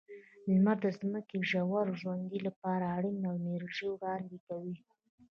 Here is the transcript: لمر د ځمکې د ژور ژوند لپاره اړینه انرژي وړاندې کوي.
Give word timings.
لمر 0.51 0.77
د 0.83 0.87
ځمکې 0.99 1.35
د 1.41 1.45
ژور 1.49 1.87
ژوند 1.99 2.29
لپاره 2.47 2.85
اړینه 2.97 3.27
انرژي 3.37 3.87
وړاندې 3.91 4.37
کوي. 4.47 4.75